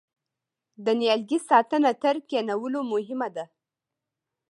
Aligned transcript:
د 0.85 0.87
نیالګي 0.99 1.39
ساتنه 1.49 1.91
تر 2.01 2.15
کینولو 2.29 2.79
مهمه 2.91 3.27
ده؟ 3.35 3.45